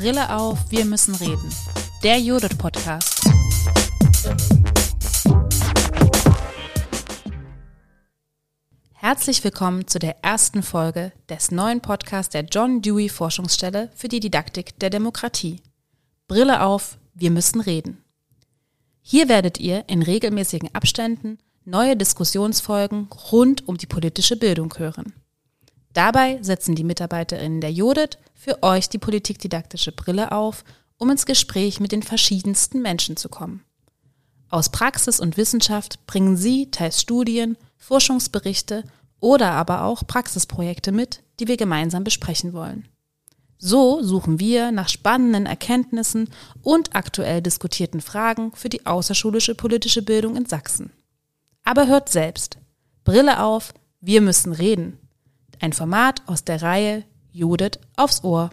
[0.00, 1.54] Brille auf, wir müssen reden.
[2.02, 3.20] Der Judith Podcast.
[8.94, 14.20] Herzlich willkommen zu der ersten Folge des neuen Podcasts der John Dewey Forschungsstelle für die
[14.20, 15.60] Didaktik der Demokratie.
[16.28, 18.02] Brille auf, wir müssen reden.
[19.02, 21.36] Hier werdet ihr in regelmäßigen Abständen
[21.66, 25.12] neue Diskussionsfolgen rund um die politische Bildung hören.
[25.92, 30.64] Dabei setzen die Mitarbeiterinnen der Judith für euch die politikdidaktische Brille auf,
[30.96, 33.62] um ins Gespräch mit den verschiedensten Menschen zu kommen.
[34.48, 38.84] Aus Praxis und Wissenschaft bringen sie teils Studien, Forschungsberichte
[39.20, 42.88] oder aber auch Praxisprojekte mit, die wir gemeinsam besprechen wollen.
[43.58, 46.30] So suchen wir nach spannenden Erkenntnissen
[46.62, 50.92] und aktuell diskutierten Fragen für die außerschulische politische Bildung in Sachsen.
[51.62, 52.56] Aber hört selbst.
[53.04, 54.98] Brille auf, wir müssen reden.
[55.60, 58.50] Ein Format aus der Reihe Judith aufs Ohr.